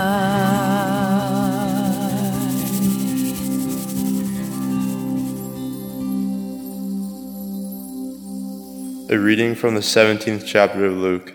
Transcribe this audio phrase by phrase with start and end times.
[9.09, 11.33] A reading from the 17th chapter of Luke.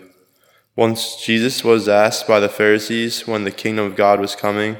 [0.76, 4.76] Once Jesus was asked by the Pharisees when the kingdom of God was coming,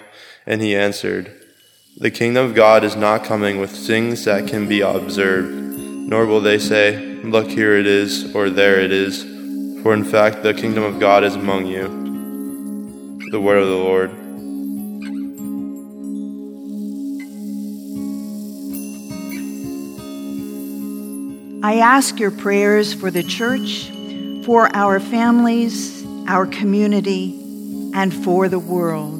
[0.46, 1.32] and he answered,
[1.98, 6.40] The kingdom of God is not coming with things that can be observed, nor will
[6.40, 9.39] they say, Look, here it is, or there it is,
[9.82, 11.88] for in fact the kingdom of God is among you.
[13.30, 14.10] The word of the Lord.
[21.62, 23.90] I ask your prayers for the church,
[24.44, 27.38] for our families, our community,
[27.94, 29.19] and for the world.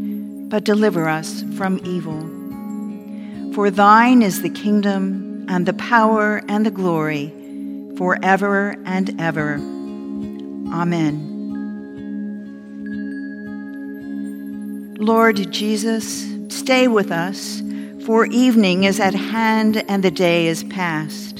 [0.51, 2.19] but deliver us from evil.
[3.55, 7.33] For thine is the kingdom, and the power, and the glory,
[7.97, 9.55] forever and ever.
[10.73, 11.29] Amen.
[14.99, 17.63] Lord Jesus, stay with us,
[18.05, 21.37] for evening is at hand and the day is past.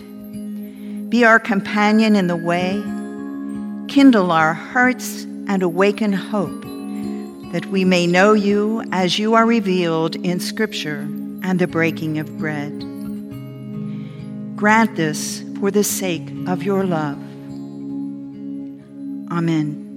[1.09, 2.81] Be our companion in the way,
[3.93, 6.70] kindle our hearts, and awaken hope
[7.51, 11.01] that we may know you as you are revealed in Scripture
[11.44, 12.71] and the breaking of bread.
[14.56, 17.18] Grant this for the sake of your love.
[19.31, 19.90] Amen.